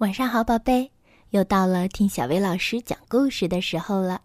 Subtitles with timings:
[0.00, 0.92] 晚上好，宝贝，
[1.28, 4.22] 又到了听小薇老师讲故事的时候了。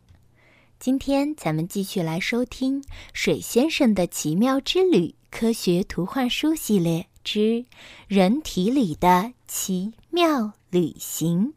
[0.80, 7.40] 今天咱们继续来收听《水先生的奇妙之旅》科学图画书系列之
[8.08, 11.48] 《人体里的奇妙旅行》。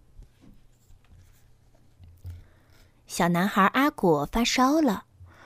[3.07, 5.05] 小男孩阿果发烧了，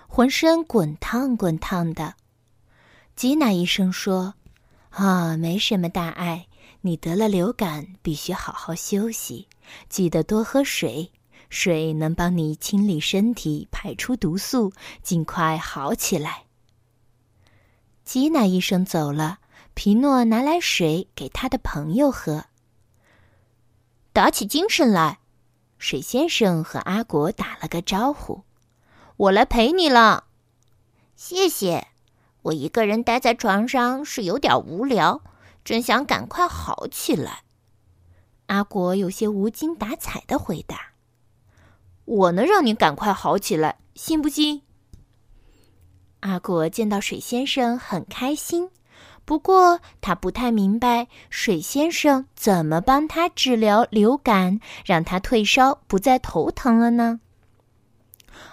[0.08, 2.14] 浑身滚烫滚烫的。
[3.16, 4.32] 吉娜医生说
[4.88, 6.46] ：“啊，没什么大碍。”
[6.82, 9.48] 你得了流感，必须好好休息，
[9.88, 11.12] 记得多喝水。
[11.48, 14.72] 水能帮你清理身体，排出毒素，
[15.02, 16.44] 尽快好起来。
[18.04, 19.38] 吉娜医生走了，
[19.74, 22.46] 皮诺拿来水给他的朋友喝。
[24.12, 25.20] 打起精神来，
[25.78, 28.44] 水先生和阿果打了个招呼
[29.16, 30.24] ：“我来陪你了。”
[31.14, 31.88] 谢谢。
[32.42, 35.22] 我一个人待在床上是有点无聊。
[35.64, 37.44] 真想赶快好起来，
[38.46, 40.92] 阿果有些无精打采的回答
[42.04, 44.62] ：“我能让你赶快好起来，信不信？”
[46.20, 48.70] 阿果见到水先生很开心，
[49.24, 57.20] 不过他不太明白水先生怎么帮他治疗流感，让他退烧不再头疼了呢？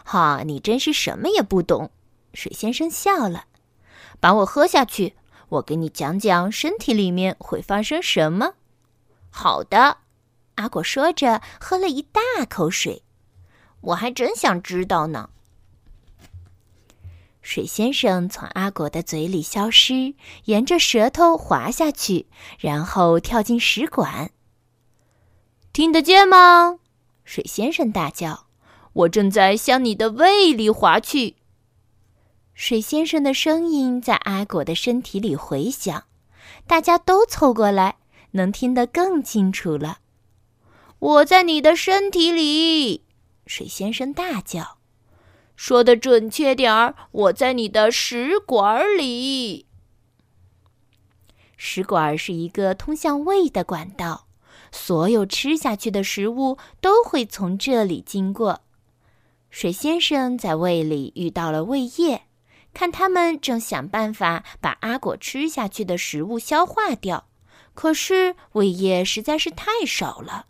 [0.03, 1.89] 哈，你真是什么也不懂！
[2.35, 3.45] 水先生笑了，
[4.19, 5.15] 把我喝下去。
[5.49, 8.53] 我给你讲讲身体里面会发生什么。
[9.29, 9.97] 好的，
[10.55, 13.03] 阿果说着，喝了一大口水。
[13.81, 15.29] 我还真想知道呢。
[17.41, 20.13] 水先生从阿果的嘴里消失，
[20.45, 22.27] 沿着舌头滑下去，
[22.59, 24.29] 然后跳进食管。
[25.73, 26.79] 听得见吗？
[27.23, 28.45] 水先生大叫
[28.93, 31.37] ：“我正在向你的胃里滑去。”
[32.61, 36.03] 水先生的声音在阿果的身体里回响，
[36.67, 37.99] 大家都凑过来，
[38.31, 39.99] 能听得更清楚了。
[40.99, 43.05] 我在你的身体里，
[43.47, 44.77] 水先生大叫。
[45.55, 49.65] 说的准确点儿，我在你的食管里。
[51.55, 54.27] 食管是一个通向胃的管道，
[54.69, 58.63] 所有吃下去的食物都会从这里经过。
[59.49, 62.23] 水先生在胃里遇到了胃液。
[62.73, 67.27] 看，他们正想办法把阿果吃下去的食物消化掉，
[67.73, 70.45] 可是胃液实在是太少了。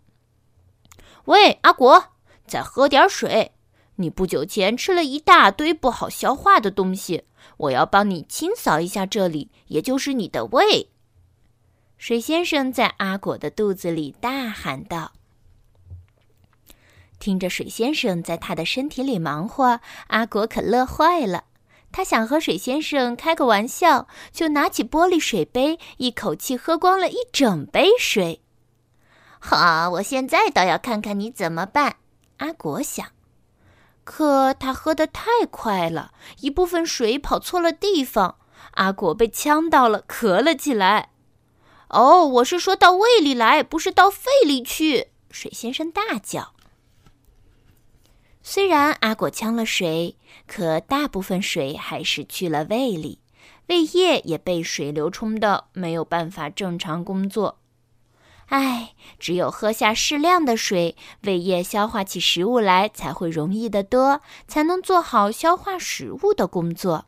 [1.26, 2.14] 喂，阿果，
[2.46, 3.54] 再喝点水。
[3.96, 7.26] 你不久前吃了一大堆不好消化的东西，
[7.58, 10.90] 我要帮你清扫一下这里，也就是你的胃。
[11.98, 15.12] 水先生在阿果的肚子里大喊道。
[17.20, 21.44] 听着水先生在他的身体里忙活，阿果可乐坏了。
[21.92, 28.42] 他想和水先生开个玩笑，就拿起玻璃水杯，一口气喝光了一整杯水。
[29.40, 31.98] 好，我现在倒要看看你怎么办。
[32.38, 33.08] 阿果想，
[34.04, 36.12] 可他喝得太快了，
[36.42, 38.36] 一部分水跑错了地方，
[38.76, 41.10] 阿果被呛到了，咳了起来。
[41.90, 45.08] 哦，我是说到胃里来，不是到肺里去！
[45.32, 46.54] 水先生大叫。
[48.52, 50.16] 虽然阿果呛了水，
[50.48, 53.20] 可大部分水还是去了胃里，
[53.68, 57.60] 胃液也被水流冲的没有办法正常工作。
[58.48, 67.06] 唉，只有喝下适量的水，胃液消化起食物来才会容易得多，才能做好消化食物的工作。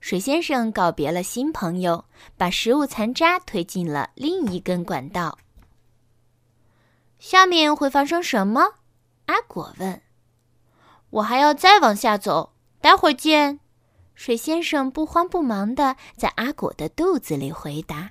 [0.00, 2.06] 水先生告别了新朋友，
[2.36, 5.38] 把食物残渣推进了另一根管道。
[7.20, 8.81] 下面会发生什么？
[9.32, 10.02] 阿果问
[11.08, 13.60] ：“我还要再往下走，待会儿见。”
[14.14, 18.10] 水先生不慌不忙地在阿果的肚子里回答：“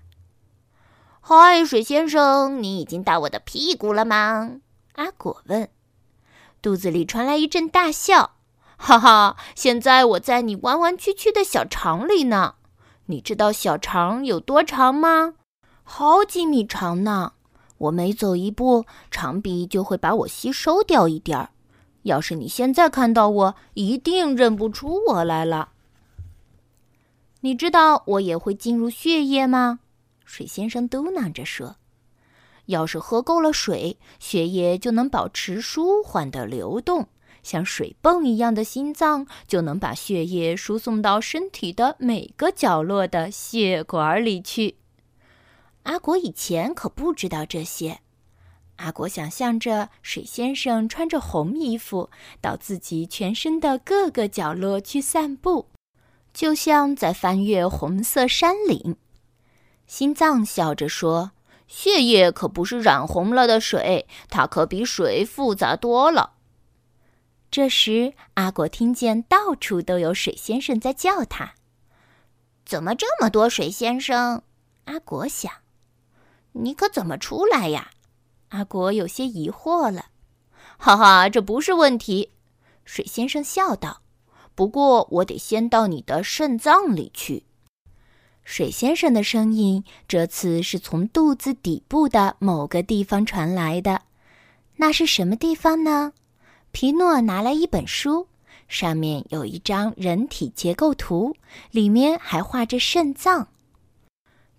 [1.22, 4.58] 嗨，水先生，你已经到我的屁股了吗？”
[4.94, 5.70] 阿果问。
[6.60, 8.38] 肚子里传来一阵大笑
[8.78, 12.56] ：“哈哈，现在我在你弯弯曲曲的小肠里呢。
[13.06, 15.36] 你知道小肠有多长吗？
[15.84, 17.34] 好几米长呢。”
[17.82, 21.50] 我每走一步，长臂就会把我吸收掉一点儿。
[22.04, 25.70] 要是你现在看到我，一定认不出我来了。
[27.40, 29.80] 你知道我也会进入血液吗？
[30.26, 31.78] 水先生嘟囔着说
[32.68, 37.08] ：“要是喝够了水，血液就能保持舒缓的流动，
[37.42, 44.76] 像水泵一样的心脏就能把血液输送到身体的每个角落的血管里去。”
[45.84, 48.00] 阿果以前可不知道这些。
[48.78, 55.70] 阿果想象着水先生穿着红衣服，到自己全身的各个角落去散步，
[56.34, 58.96] 就像在翻越红色山岭。
[59.86, 61.32] 心脏笑着说
[61.68, 66.34] ：“血液可不是染红了的水，它可比水复杂多了。
[67.52, 71.54] 这时，阿果听见到处都有水先生在叫他。
[72.66, 74.44] 怎么这么多水先生？
[74.86, 75.52] 阿果想。
[76.54, 77.92] 你可怎么出来呀？
[78.50, 80.08] 阿果有些疑惑了。
[80.78, 82.32] 哈哈，这不是问题。
[82.84, 84.02] 水先生笑道。
[84.54, 87.46] 不过，我得先到你的肾脏里去。
[88.44, 94.02] 水先生的声音这次是从肚子底部的某个地方传来的，
[94.76, 96.12] 那是什么地方呢？
[96.72, 98.28] 皮诺拿来一本书，
[98.68, 101.36] 上面有一张人体结构图，
[101.72, 103.48] 里面还画着肾脏。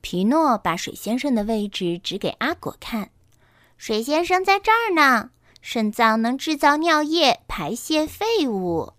[0.02, 3.10] 皮诺把水先生的位置指给阿果看
[3.78, 5.30] ：“水先生在这儿呢，
[5.62, 8.92] 肾脏能制造尿液，排泄废物。”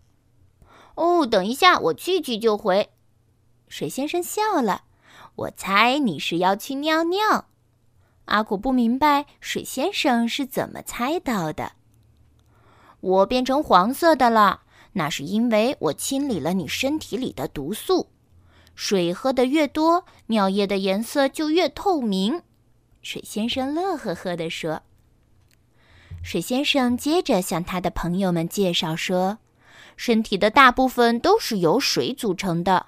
[0.95, 2.89] 哦，等一下，我去去就回。
[3.67, 4.83] 水先生笑了，
[5.35, 7.47] 我猜你是要去尿尿。
[8.25, 11.73] 阿果不明白水先生是怎么猜到的。
[13.01, 14.61] 我变成黄色的了，
[14.93, 18.07] 那是因为我清理了你身体里的毒素。
[18.75, 22.41] 水喝的越多，尿液的颜色就越透明。
[23.01, 24.81] 水先生乐呵呵地说。
[26.23, 29.39] 水先生接着向他的朋友们介绍说
[29.97, 32.85] ：“身体的大部分都是由水组成的。”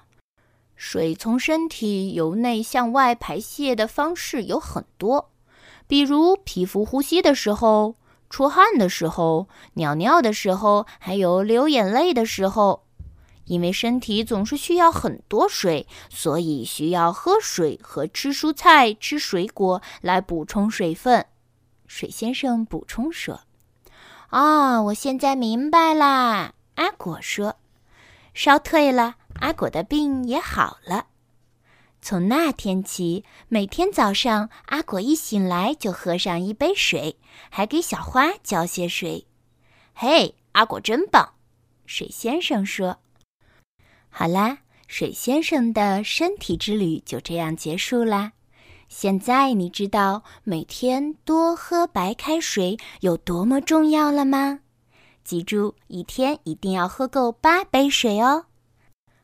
[0.74, 5.30] 水从身体由内向外排泄的方式有很多，
[5.86, 7.94] 比如皮肤呼吸的时候、
[8.30, 12.85] 出汗的时候、尿尿的时候，还有流眼泪的时候。
[13.46, 21.26] 因为身体总是需要很多水，所以需要喝水和吃蔬菜、吃水果来补充水分。
[21.86, 23.40] 水先生补充说
[24.30, 27.56] ：“啊，我现在明白啦。”阿果说
[28.34, 31.08] ：“烧退了。”阿果的病也好了。
[32.00, 37.18] 从那天起，每天早上，阿果一醒来就喝上一杯水，
[37.50, 39.26] 还给小花浇些水。
[39.92, 41.34] 嘿，阿果真棒！
[41.84, 42.98] 水先生说
[44.18, 48.32] ：“好啦，水先生的身体之旅就这样结束啦。
[48.88, 54.60] 现在你知道每天多喝白开水有多么重要了吗？
[55.22, 58.46] 记住，一天一定要喝够八杯水哦。”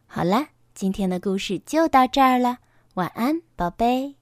[0.06, 2.59] 好了，今天的故事就到这儿了。
[2.93, 4.17] 晚安，宝贝。